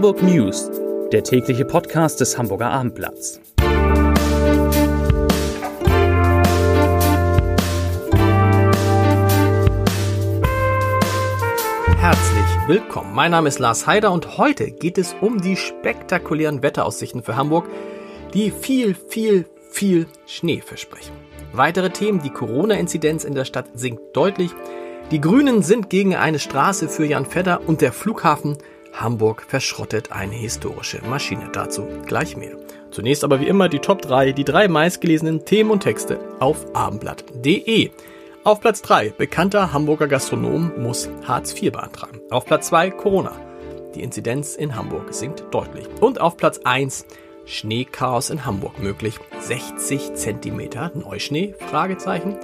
[0.00, 0.70] Hamburg News,
[1.12, 3.38] der tägliche Podcast des Hamburger Abendblatts.
[11.98, 13.14] Herzlich willkommen.
[13.14, 17.68] Mein Name ist Lars Heider und heute geht es um die spektakulären Wetteraussichten für Hamburg,
[18.32, 21.12] die viel, viel, viel Schnee versprechen.
[21.52, 24.52] Weitere Themen, die Corona-Inzidenz in der Stadt sinkt deutlich,
[25.10, 28.56] die Grünen sind gegen eine Straße für Jan Fedder und der Flughafen
[28.92, 31.50] Hamburg verschrottet eine historische Maschine.
[31.52, 32.56] Dazu gleich mehr.
[32.90, 37.90] Zunächst aber wie immer die Top 3, die drei meistgelesenen Themen und Texte auf abendblatt.de.
[38.42, 42.20] Auf Platz 3, bekannter Hamburger Gastronom muss Hartz IV beantragen.
[42.30, 43.32] Auf Platz 2, Corona.
[43.94, 45.86] Die Inzidenz in Hamburg sinkt deutlich.
[46.00, 47.06] Und auf Platz 1,
[47.44, 49.16] Schneechaos in Hamburg möglich.
[49.40, 51.54] 60 Zentimeter Neuschnee?
[51.58, 52.36] Fragezeichen.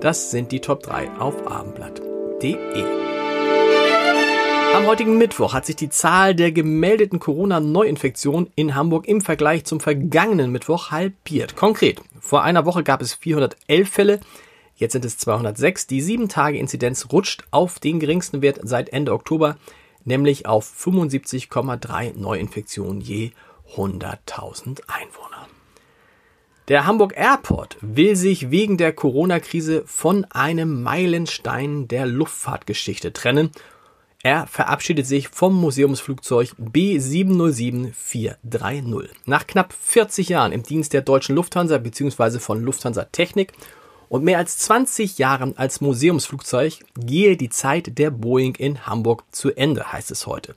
[0.00, 3.13] Das sind die Top 3 auf abendblatt.de.
[4.74, 9.78] Am heutigen Mittwoch hat sich die Zahl der gemeldeten Corona-Neuinfektionen in Hamburg im Vergleich zum
[9.78, 11.54] vergangenen Mittwoch halbiert.
[11.54, 14.20] Konkret, vor einer Woche gab es 411 Fälle,
[14.74, 15.86] jetzt sind es 206.
[15.86, 19.58] Die 7-Tage-Inzidenz rutscht auf den geringsten Wert seit Ende Oktober,
[20.04, 23.30] nämlich auf 75,3 Neuinfektionen je
[23.76, 25.46] 100.000 Einwohner.
[26.66, 33.52] Der Hamburg Airport will sich wegen der Corona-Krise von einem Meilenstein der Luftfahrtgeschichte trennen
[34.24, 39.10] er verabschiedet sich vom Museumsflugzeug B707430.
[39.26, 42.38] Nach knapp 40 Jahren im Dienst der deutschen Lufthansa bzw.
[42.38, 43.52] von Lufthansa Technik
[44.08, 49.54] und mehr als 20 Jahren als Museumsflugzeug gehe die Zeit der Boeing in Hamburg zu
[49.54, 50.54] Ende, heißt es heute.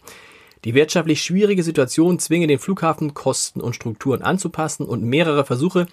[0.64, 5.88] Die wirtschaftlich schwierige Situation zwinge den Flughafen Kosten und Strukturen anzupassen und mehrere Versuche,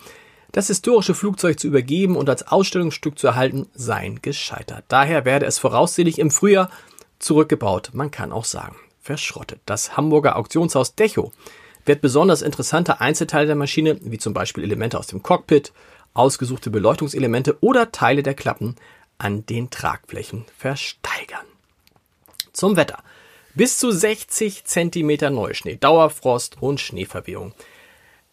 [0.52, 4.84] das historische Flugzeug zu übergeben und als Ausstellungsstück zu erhalten, seien gescheitert.
[4.86, 6.70] Daher werde es voraussichtlich im Frühjahr
[7.18, 9.60] zurückgebaut, man kann auch sagen, verschrottet.
[9.66, 11.32] Das Hamburger Auktionshaus Decho
[11.84, 15.72] wird besonders interessante Einzelteile der Maschine, wie zum Beispiel Elemente aus dem Cockpit,
[16.14, 18.76] ausgesuchte Beleuchtungselemente oder Teile der Klappen
[19.18, 21.46] an den Tragflächen versteigern.
[22.52, 23.02] Zum Wetter.
[23.54, 27.54] Bis zu 60 Zentimeter Neuschnee, Dauerfrost und Schneeverwehung.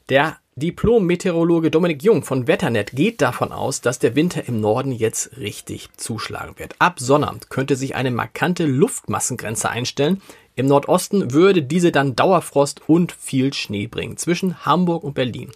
[0.09, 5.37] Der Diplom-Meteorologe Dominik Jung von Wetternet geht davon aus, dass der Winter im Norden jetzt
[5.37, 6.75] richtig zuschlagen wird.
[6.77, 10.21] Ab Sonnabend könnte sich eine markante Luftmassengrenze einstellen.
[10.55, 14.17] Im Nordosten würde diese dann Dauerfrost und viel Schnee bringen.
[14.17, 15.51] Zwischen Hamburg und Berlin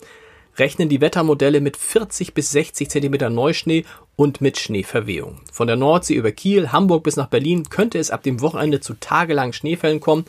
[0.58, 3.84] rechnen die Wettermodelle mit 40 bis 60 Zentimeter Neuschnee
[4.16, 5.42] und mit Schneeverwehung.
[5.52, 8.94] Von der Nordsee über Kiel, Hamburg bis nach Berlin könnte es ab dem Wochenende zu
[8.94, 10.24] tagelangen Schneefällen kommen.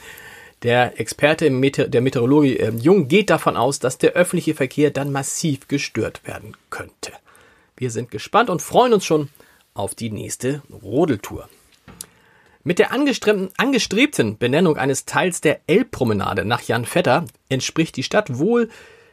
[0.66, 5.68] Der Experte der Meteorologie äh, Jung geht davon aus, dass der öffentliche Verkehr dann massiv
[5.68, 7.12] gestört werden könnte.
[7.76, 9.28] Wir sind gespannt und freuen uns schon
[9.74, 11.48] auf die nächste Rodeltour.
[12.64, 18.68] Mit der angestrebten Benennung eines Teils der Elbpromenade nach Jan Vetter entspricht die Stadt wohl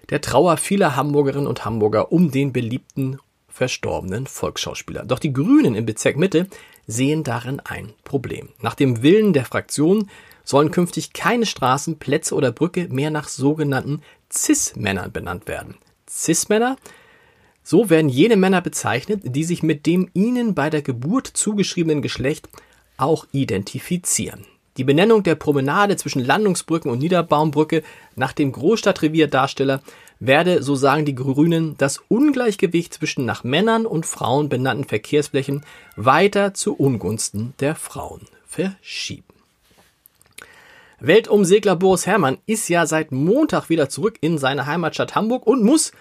[0.10, 5.06] der Trauer vieler Hamburgerinnen und Hamburger um den beliebten verstorbenen Volksschauspieler.
[5.06, 6.48] Doch die Grünen im Bezirk Mitte
[6.88, 8.50] sehen darin ein Problem.
[8.60, 10.10] Nach dem Willen der Fraktion
[10.44, 15.76] sollen künftig keine Straßen, Plätze oder Brücke mehr nach sogenannten Cis-Männern benannt werden.
[16.10, 16.78] Cis-Männer?
[17.64, 22.50] So werden jene Männer bezeichnet, die sich mit dem ihnen bei der Geburt zugeschriebenen Geschlecht
[22.98, 24.46] auch identifizieren.
[24.78, 27.84] Die Benennung der Promenade zwischen Landungsbrücken und Niederbaumbrücke
[28.16, 29.82] nach dem Großstadtrevier-Darsteller
[30.20, 35.64] werde, so sagen die Grünen, das Ungleichgewicht zwischen nach Männern und Frauen benannten Verkehrsflächen
[35.96, 39.33] weiter zu Ungunsten der Frauen verschieben.
[41.06, 45.92] Weltumsegler Boris Herrmann ist ja seit Montag wieder zurück in seine Heimatstadt Hamburg und muss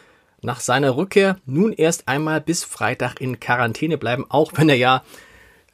[0.43, 5.03] nach seiner Rückkehr nun erst einmal bis Freitag in Quarantäne bleiben, auch wenn er ja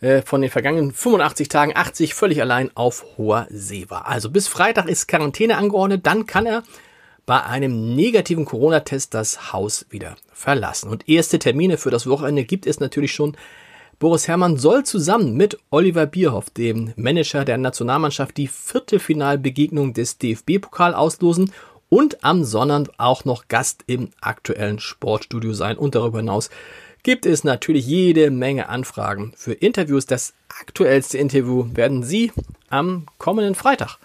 [0.00, 4.08] äh, von den vergangenen 85 Tagen 80 völlig allein auf hoher See war.
[4.08, 6.62] Also bis Freitag ist Quarantäne angeordnet, dann kann er
[7.26, 10.88] bei einem negativen Corona-Test das Haus wieder verlassen.
[10.88, 13.36] Und erste Termine für das Wochenende gibt es natürlich schon
[13.98, 20.94] Boris Herrmann soll zusammen mit Oliver Bierhoff, dem Manager der Nationalmannschaft, die Viertelfinalbegegnung des DFB-Pokal
[20.94, 21.52] auslosen
[21.88, 25.76] und am Sonnabend auch noch Gast im aktuellen Sportstudio sein.
[25.76, 26.48] Und darüber hinaus
[27.02, 30.06] gibt es natürlich jede Menge Anfragen für Interviews.
[30.06, 32.30] Das aktuellste Interview werden Sie
[32.70, 33.98] am kommenden Freitag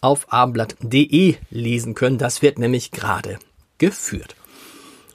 [0.00, 2.18] auf abendblatt.de lesen können.
[2.18, 3.38] Das wird nämlich gerade
[3.78, 4.34] geführt.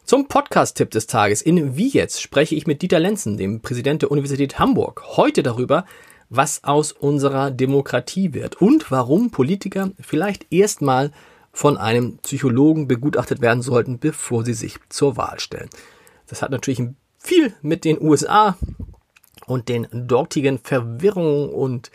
[0.03, 1.41] Zum Podcast-Tipp des Tages.
[1.41, 5.85] In Wie jetzt spreche ich mit Dieter Lenzen, dem Präsident der Universität Hamburg, heute darüber,
[6.29, 11.11] was aus unserer Demokratie wird und warum Politiker vielleicht erstmal
[11.53, 15.69] von einem Psychologen begutachtet werden sollten, bevor sie sich zur Wahl stellen.
[16.27, 16.81] Das hat natürlich
[17.17, 18.57] viel mit den USA
[19.45, 21.91] und den dortigen Verwirrungen und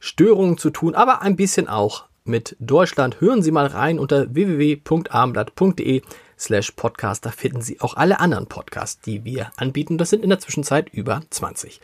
[0.00, 3.20] Störungen zu tun, aber ein bisschen auch mit Deutschland.
[3.20, 6.02] Hören Sie mal rein unter www.abendblatt.de
[6.40, 7.26] slash podcast.
[7.26, 9.98] Da finden Sie auch alle anderen Podcasts, die wir anbieten.
[9.98, 11.80] Das sind in der Zwischenzeit über 20.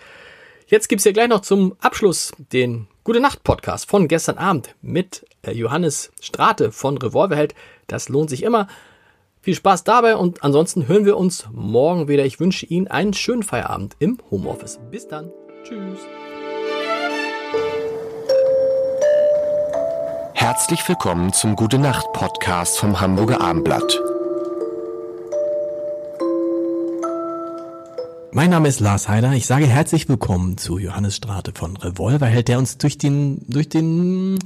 [0.67, 5.25] Jetzt gibt's hier gleich noch zum Abschluss den Gute Nacht Podcast von gestern Abend mit
[5.43, 7.55] äh, Johannes Strate von Revolverheld.
[7.87, 8.67] Das lohnt sich immer.
[9.43, 12.25] Viel Spaß dabei und ansonsten hören wir uns morgen wieder.
[12.25, 14.81] Ich wünsche Ihnen einen schönen Feierabend im Homeoffice.
[14.91, 15.31] Bis dann.
[15.62, 16.00] Tschüss.
[20.35, 24.15] Herzlich willkommen zum Gute Nacht Podcast vom Hamburger Armblatt.
[28.36, 29.32] Mein Name ist Lars Heider.
[29.32, 34.38] Ich sage herzlich willkommen zu Johannes Strate von Revolverheld, der uns durch den, durch den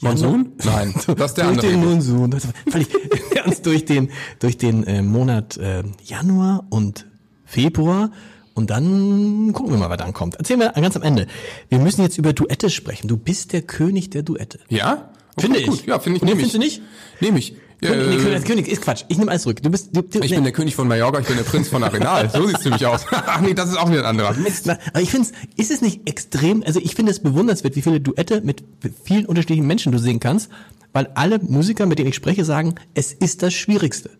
[0.00, 0.52] Monsun?
[0.64, 1.66] Nein, das ist der durch andere.
[1.66, 2.88] den Monsun, das völlig,
[3.34, 7.04] der uns durch den, durch den äh, Monat äh, Januar und
[7.44, 8.12] Februar
[8.54, 10.36] und dann gucken wir mal, was dann kommt.
[10.36, 11.26] Erzählen wir ganz am Ende.
[11.68, 13.08] Wir müssen jetzt über Duette sprechen.
[13.08, 14.58] Du bist der König der Duette.
[14.70, 15.10] Ja?
[15.38, 15.66] Finde ich.
[15.66, 15.86] Gut.
[15.86, 16.22] Ja, finde ich.
[16.22, 16.50] Nee, Nehm ich.
[16.50, 16.82] findest du nicht?
[17.20, 17.56] Nehme ich.
[17.80, 19.04] Ja, König, nee, König, König ist Quatsch.
[19.08, 19.62] Ich nehme alles zurück.
[19.62, 20.36] Du bist, du, du, ich nee.
[20.36, 22.28] bin der König von Mallorca, ich bin der Prinz von Arenal.
[22.30, 23.02] So sieht's nämlich aus.
[23.10, 24.32] Ach nee, das ist auch wieder ein anderer.
[24.34, 24.66] Mist.
[24.66, 27.82] Na, aber ich finde es, ist es nicht extrem, also ich finde es bewundernswert, wie
[27.82, 28.64] viele Duette mit
[29.04, 30.50] vielen unterschiedlichen Menschen du singen kannst,
[30.92, 34.10] weil alle Musiker, mit denen ich spreche, sagen, es ist das Schwierigste,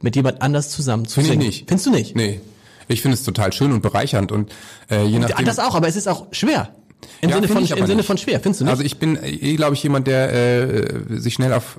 [0.00, 1.46] mit jemand anders zusammen zu Finde ich singen.
[1.46, 1.68] nicht.
[1.68, 2.16] Findest du nicht?
[2.16, 2.40] Nee.
[2.90, 4.50] Ich finde es total schön und bereichernd und
[4.90, 5.44] äh, je nachdem.
[5.44, 6.70] Das auch, aber es ist auch schwer.
[7.20, 8.06] Im Ja, Sinne von, ich im Sinne nicht.
[8.06, 8.70] von schwer, findest du nicht?
[8.72, 11.76] Also ich bin, eh, glaube ich, jemand, der äh, sich schnell auf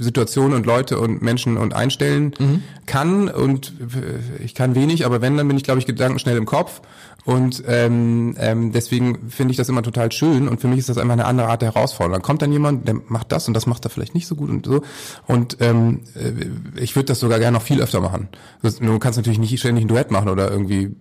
[0.00, 2.62] Situationen und Leute und Menschen und einstellen Mhm.
[2.86, 6.46] kann und äh, ich kann wenig, aber wenn, dann bin ich, glaube ich, gedankenschnell im
[6.46, 6.80] Kopf
[7.24, 10.96] und ähm, ähm, deswegen finde ich das immer total schön und für mich ist das
[10.98, 12.14] einfach eine andere Art der Herausforderung.
[12.14, 14.48] Dann kommt dann jemand, der macht das und das macht er vielleicht nicht so gut
[14.48, 14.82] und so
[15.26, 18.28] und ähm, äh, ich würde das sogar gerne noch viel öfter machen.
[18.62, 20.96] Du kannst natürlich nicht ständig ein Duett machen oder irgendwie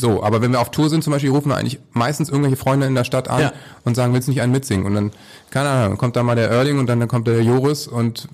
[0.00, 2.86] so, aber wenn wir auf Tour sind zum Beispiel, rufen wir eigentlich meistens irgendwelche Freunde
[2.86, 3.52] in der Stadt an Ja.
[3.84, 4.86] und sagen, willst du nicht einen mitsingen?
[4.86, 5.12] Und dann,
[5.50, 8.28] keine Ahnung, kommt da mal der Erling und dann, dann kommt der Joris und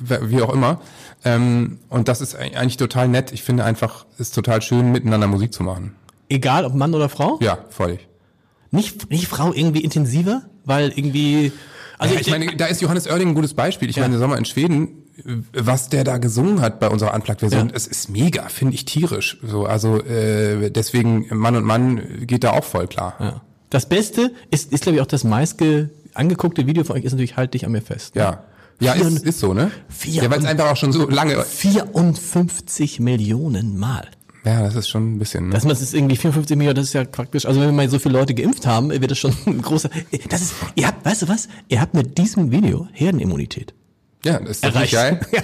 [0.00, 0.80] wie auch immer.
[1.24, 3.32] Ähm, und das ist eig- eigentlich total nett.
[3.32, 5.94] Ich finde einfach, es ist total schön, miteinander Musik zu machen.
[6.28, 7.38] Egal, ob Mann oder Frau?
[7.42, 8.06] Ja, völlig.
[8.70, 10.42] Nicht, nicht Frau irgendwie intensiver?
[10.64, 11.52] Weil irgendwie,
[11.98, 13.88] also ja, ich meine, da ist Johannes Oerding ein gutes Beispiel.
[13.88, 14.02] Ich Ja.
[14.02, 15.04] meine, der Sommer in Schweden,
[15.52, 17.74] was der da gesungen hat bei unserer Unplugged-Version, Ja.
[17.74, 19.38] es ist mega, finde ich tierisch.
[19.42, 23.14] So, also äh, deswegen Mann und Mann geht da auch voll klar.
[23.20, 23.40] ja.
[23.70, 27.36] das Beste ist, ist glaube ich auch das meistge angeguckte Video von euch ist natürlich
[27.36, 28.14] Halt dich an mir fest.
[28.16, 28.44] Ja.
[28.80, 29.72] Ja, Vier- ist, ist so, ne?
[29.88, 31.42] vier- ja, weil es einfach auch schon so lange.
[31.42, 34.06] 54 Millionen Mal.
[34.44, 35.48] Ja, das ist schon ein bisschen.
[35.48, 35.58] Ne?
[35.62, 38.16] Das ist irgendwie 54 Millionen, das ist ja praktisch, also wenn wir mal so viele
[38.16, 39.90] Leute geimpft haben, wird das schon ein großer,
[40.30, 41.48] das ist, ihr habt, weißt du was?
[41.68, 43.74] Ihr habt mit diesem Video Herdenimmunität.
[44.24, 44.92] Ja, das ist nicht erreicht.
[44.92, 45.20] geil.
[45.32, 45.42] Ja.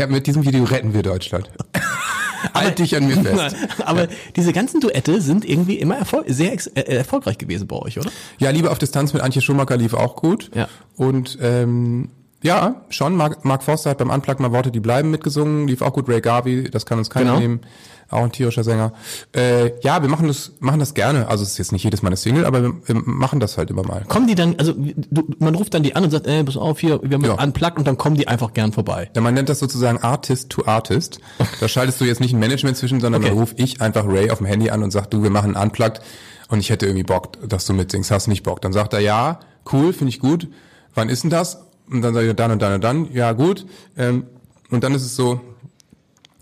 [0.00, 1.48] Ja, mit diesem Video retten wir Deutschland.
[2.54, 3.56] halt dich an mir fest.
[3.84, 8.10] Aber diese ganzen Duette sind irgendwie immer erfol sehr äh, erfolgreich gewesen bei euch, oder?
[8.38, 10.50] Ja, Liebe auf Distanz mit Antje Schumacher lief auch gut.
[10.54, 10.68] Ja.
[10.96, 12.10] Und ähm,
[12.46, 13.16] ja, schon.
[13.16, 16.08] Mark, Mark Forster hat beim Unplug mal Worte, die bleiben mitgesungen, lief auch gut.
[16.08, 17.40] Ray Garvey, das kann uns keiner Genau.
[17.40, 17.60] nehmen.
[18.08, 18.92] Auch ein tierischer Sänger.
[19.34, 21.26] Äh, ja, wir machen das, machen das gerne.
[21.26, 23.68] Also es ist jetzt nicht jedes Mal eine Single, aber wir, wir machen das halt
[23.70, 24.04] immer mal.
[24.06, 26.78] Kommen die dann, also du, man ruft dann die an und sagt, ey, pass auf,
[26.78, 27.32] hier, wir haben Ja.
[27.42, 29.10] unplugged und dann kommen die einfach gern vorbei.
[29.16, 31.18] Ja, man nennt das sozusagen Artist to Artist.
[31.58, 33.34] Da schaltest du jetzt nicht ein Management zwischen, sondern Okay.
[33.34, 36.00] da ruf ich einfach Ray auf dem Handy an und sag, du, wir machen Unplugged
[36.48, 38.12] und ich hätte irgendwie Bock, dass du mitsingst.
[38.12, 38.60] Hast du nicht Bock?
[38.62, 39.40] Dann sagt er, ja,
[39.72, 40.46] cool, finde ich gut.
[40.94, 41.65] Wann ist denn das?
[41.90, 43.12] Und dann sage ich, dann und dann und dann.
[43.12, 43.66] Ja, gut.
[43.96, 44.26] Ähm,
[44.70, 45.40] und dann ist es so,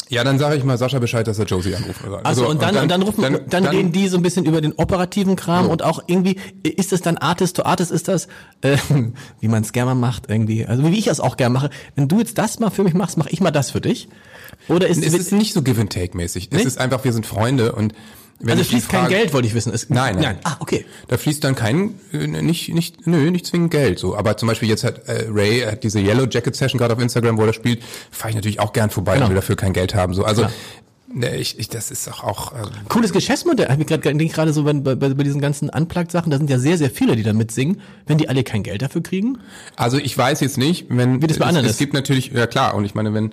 [0.08, 2.00] ja, dann sage ich mal Sascha Bescheid, dass er Josie anruft.
[2.24, 4.72] Also So, und, dann, und dann rufen, dann, reden die so ein bisschen über den
[4.74, 5.72] operativen Kram So.
[5.72, 8.28] und auch irgendwie, ist das dann Artist to Artist, ist das,
[8.60, 8.76] äh,
[9.40, 11.70] wie man es gerne macht irgendwie, also wie ich es auch gerne mache.
[11.96, 14.08] Wenn du jetzt das mal für mich machst, mache ich mal das für dich.
[14.68, 16.48] Oder ist, Es ist nicht so Give and Take mäßig.
[16.52, 17.94] Es ist einfach, wir sind Freunde und
[18.40, 19.72] wenn also fließt kein frage- Geld, wollte ich wissen.
[19.72, 20.38] Es, Nein, nein.
[20.44, 20.84] Ah, okay.
[21.08, 24.16] Da fließt dann kein, äh, nicht, nicht, nö, nicht zwingend Geld, so.
[24.16, 27.38] Aber zum Beispiel jetzt hat äh, Ray hat diese Yellow Jacket Session gerade auf Instagram,
[27.38, 29.26] wo er spielt, fahre ich natürlich auch gern vorbei Genau.
[29.26, 30.24] und will dafür kein Geld haben, so.
[30.24, 30.46] Also,
[31.12, 33.68] ne, ich, ich, das ist auch, auch ähm, Cooles Geschäftsmodell.
[33.80, 36.76] Ich gerade denke gerade so bei, bei, bei diesen ganzen Unplugged-Sachen, da sind ja sehr,
[36.76, 37.80] sehr viele, die da mitsingen.
[38.06, 39.38] Wenn die alle kein Geld dafür kriegen,
[39.76, 41.76] also ich weiß jetzt nicht, wenn, Wie das bei anderen es, ist.
[41.76, 43.30] es gibt natürlich, ja klar, und ich meine, wenn,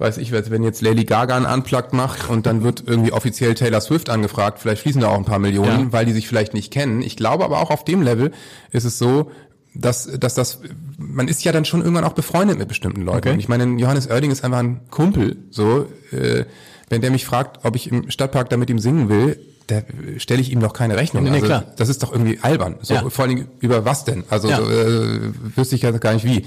[0.00, 3.80] weiß ich, wenn jetzt Lady Gaga ein Unplugged macht und dann wird irgendwie offiziell Taylor
[3.80, 5.92] Swift angefragt, vielleicht fließen da auch ein paar Millionen, Ja.
[5.92, 7.02] weil die sich vielleicht nicht kennen.
[7.02, 8.32] Ich glaube aber auch auf dem Level
[8.72, 9.30] ist es so,
[9.74, 10.60] dass, dass das,
[10.98, 13.18] man ist ja dann schon irgendwann auch befreundet mit bestimmten Leuten.
[13.18, 13.32] Okay.
[13.34, 16.44] Und ich meine, Johannes Oerding ist einfach ein Kumpel, so, äh,
[16.88, 19.38] wenn der mich fragt, ob ich im Stadtpark da mit ihm singen will,
[19.68, 19.82] da
[20.16, 21.22] stelle ich ihm doch keine Rechnung.
[21.22, 21.64] Nee, nee, also, klar.
[21.76, 22.78] Das ist doch irgendwie albern.
[22.82, 23.08] So, Ja.
[23.08, 24.24] Vor allen Dingen über was denn?
[24.28, 24.56] Also Ja.
[24.56, 26.44] so, äh, wüsste ich ja gar nicht wie.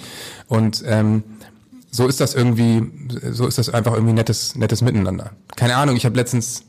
[0.50, 1.24] Und ähm,
[1.96, 2.82] so ist das irgendwie,
[3.32, 5.32] so ist das einfach irgendwie nettes, nettes Miteinander.
[5.56, 6.64] Keine Ahnung, ich habe letztens,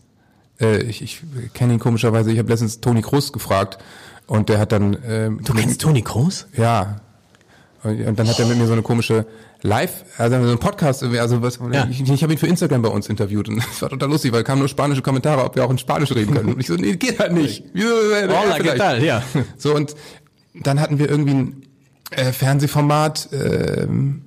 [0.61, 1.23] äh, ich, ich
[1.55, 3.79] kenne ihn komischerweise, ich habe letztens Toni Kroos gefragt
[4.27, 6.47] und der hat dann, ähm, du kennst Toni Kroos?
[6.57, 7.01] ja,
[7.83, 9.27] Und dann hat er mit mir so eine komische
[9.63, 11.89] Live, also so einen Podcast, also was, Ja.
[11.91, 14.45] ich, ich habe ihn für Instagram bei uns interviewt und das war total lustig, weil
[14.45, 16.53] kamen nur spanische Kommentare, ob wir auch in Spanisch reden können.
[16.53, 17.65] Und ich so, nee, geht halt nicht.
[17.75, 17.81] Äh,
[18.29, 18.79] Hola, ¿qué vielleicht.
[18.79, 19.03] tal?
[19.03, 19.23] Ja.
[19.57, 19.95] So und
[20.53, 21.63] dann hatten wir irgendwie ein
[22.11, 24.24] äh, Fernsehformat ähm,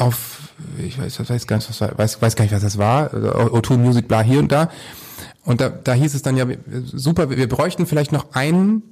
[0.00, 3.28] auf, ich weiß, weiß gar nicht, was weiß, weiß gar nicht, was das war, also
[3.28, 4.70] O2 Music, bla hier und da.
[5.44, 6.46] Und da, da hieß es dann ja,
[6.84, 8.82] super, wir bräuchten vielleicht noch einen,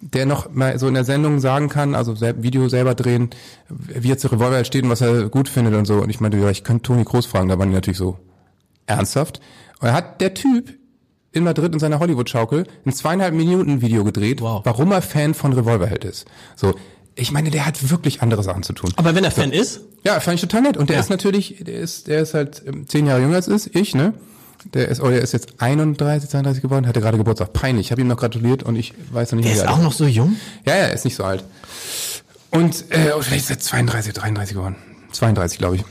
[0.00, 3.30] der noch mal so in der Sendung sagen kann, also Video selber drehen,
[3.68, 5.94] wie jetzt der Revolver steht und was er gut findet und so.
[5.94, 8.18] Und ich meinte, ja, ich könnte Toni Kroos fragen, da waren die natürlich so
[8.86, 9.40] ernsthaft.
[9.80, 10.72] Und er hat der Typ
[11.32, 14.62] in Madrid in seiner Hollywood-Schaukel ein zweieinhalb Minuten Video gedreht, Wow.
[14.64, 16.26] warum er Fan von Revolverheld ist.
[16.56, 16.74] So,
[17.18, 18.92] ich meine, der hat wirklich andere Sachen zu tun.
[18.96, 20.76] Aber wenn er Fan ist, Ja, fand ich total nett.
[20.76, 21.02] Und der Ja.
[21.02, 24.14] ist natürlich, der ist, der ist halt ähm, zehn Jahre jünger als ist, ich, ne?
[24.74, 27.52] Der ist, oh, der ist jetzt 31, 32 geworden, hatte gerade Geburtstag.
[27.52, 27.86] Peinlich.
[27.86, 29.92] Ich habe ihm noch gratuliert und ich weiß noch nicht, der ist alt auch noch
[29.92, 30.36] so jung.
[30.66, 31.44] Ja, ja, ist nicht so alt.
[32.50, 34.76] Und äh, oh, vielleicht ist er 32, 33 geworden.
[35.12, 35.84] 32, glaube ich.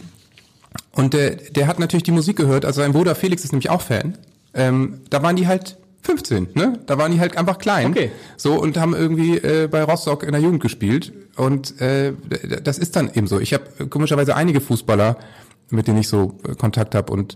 [0.92, 2.66] Und äh, der hat natürlich die Musik gehört.
[2.66, 4.18] Also sein Bruder Felix ist nämlich auch Fan.
[4.54, 6.80] Ähm, da waren die halt 15, ne?
[6.86, 7.92] Da waren die halt einfach klein.
[7.92, 8.12] Okay.
[8.38, 11.12] So und haben irgendwie äh, bei Rostock in der Jugend gespielt.
[11.36, 12.14] Und äh,
[12.64, 13.40] das ist dann eben so.
[13.40, 15.18] Ich habe komischerweise einige Fußballer,
[15.70, 17.36] mit denen ich so äh, Kontakt habe und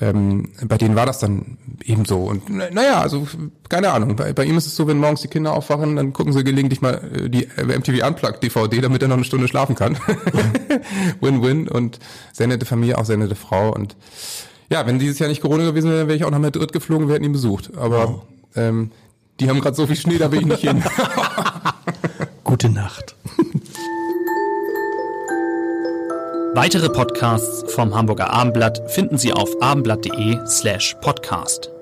[0.00, 2.18] ähm, bei denen war das dann eben so.
[2.20, 3.26] Und na- naja, also
[3.68, 4.14] keine Ahnung.
[4.14, 6.80] Bei, bei ihm ist es so, wenn morgens die Kinder aufwachen, dann gucken sie gelegentlich
[6.82, 9.98] mal äh, die äh, MTV Unplugged DVD, damit er noch eine Stunde schlafen kann.
[11.20, 11.98] Win-win und
[12.32, 13.96] sehr nette Familie, auch sehr nette Frau und
[14.70, 17.14] ja, wenn dieses Jahr nicht Corona gewesen wäre, wäre ich auch nach Madrid geflogen, wir
[17.14, 17.76] hätten ihn besucht.
[17.76, 18.22] Aber
[18.56, 18.90] ähm,
[19.40, 20.82] die haben gerade so viel Schnee, da will ich nicht hin.
[22.44, 23.16] Gute Nacht.
[26.54, 31.73] Weitere Podcasts vom Hamburger Abendblatt finden Sie auf abendblatt.de slash podcast.